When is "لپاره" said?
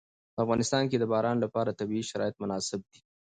1.45-1.77